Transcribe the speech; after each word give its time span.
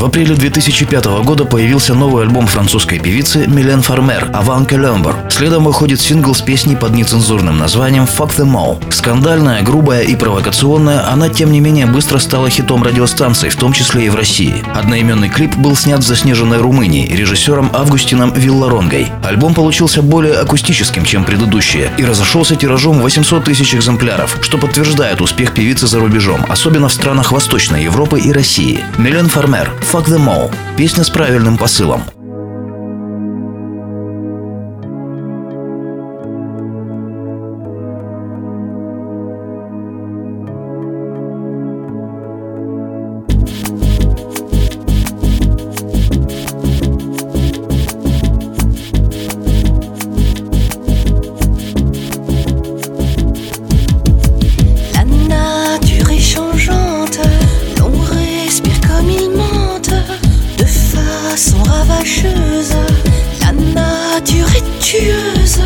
В 0.00 0.04
апреле 0.06 0.34
2005 0.34 1.04
года 1.24 1.44
появился 1.44 1.92
новый 1.92 2.24
альбом 2.24 2.46
французской 2.46 2.98
певицы 2.98 3.46
Милен 3.46 3.82
Фармер 3.82 4.30
«Avant 4.32 4.66
que 4.66 4.78
l'ombre». 4.78 5.14
Следом 5.30 5.64
выходит 5.64 6.00
сингл 6.00 6.34
с 6.34 6.40
песней 6.40 6.74
под 6.74 6.94
нецензурным 6.94 7.58
названием 7.58 8.04
«Fuck 8.04 8.34
them 8.34 8.54
all». 8.54 8.82
Скандальная, 8.90 9.60
грубая 9.60 10.00
и 10.00 10.16
провокационная, 10.16 11.06
она, 11.12 11.28
тем 11.28 11.52
не 11.52 11.60
менее, 11.60 11.84
быстро 11.84 12.18
стала 12.18 12.48
хитом 12.48 12.82
радиостанций, 12.82 13.50
в 13.50 13.56
том 13.56 13.74
числе 13.74 14.06
и 14.06 14.08
в 14.08 14.14
России. 14.14 14.64
Одноименный 14.74 15.28
клип 15.28 15.54
был 15.56 15.76
снят 15.76 16.00
в 16.00 16.06
заснеженной 16.06 16.56
Румынии 16.56 17.06
режиссером 17.14 17.70
Августином 17.74 18.32
Вилларонгой. 18.32 19.08
Альбом 19.22 19.52
получился 19.52 20.00
более 20.00 20.38
акустическим, 20.38 21.04
чем 21.04 21.24
предыдущие, 21.24 21.90
и 21.98 22.06
разошелся 22.06 22.56
тиражом 22.56 23.00
800 23.00 23.44
тысяч 23.44 23.74
экземпляров, 23.74 24.38
что 24.40 24.56
подтверждает 24.56 25.20
успех 25.20 25.52
певицы 25.52 25.86
за 25.86 26.00
рубежом, 26.00 26.46
особенно 26.48 26.88
в 26.88 26.92
странах 26.94 27.32
Восточной 27.32 27.84
Европы 27.84 28.18
и 28.18 28.32
России. 28.32 28.80
Милен 28.96 29.28
Фармер 29.28 29.70
«Fuck 29.92 30.06
them 30.06 30.28
all»– 30.28 30.54
песня 30.76 31.02
с 31.02 31.10
правильным 31.10 31.58
посылом. 31.58 32.04
La 62.02 63.52
nature 63.52 64.48
est 64.56 64.80
tueuse, 64.80 65.60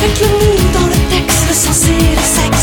Faites-le 0.00 0.28
mou 0.28 0.72
dans 0.74 0.86
le 0.86 0.94
texte 1.10 1.54
censé 1.54 1.92
le 1.92 2.22
sexe. 2.22 2.55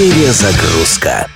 Перезагрузка. 0.00 1.28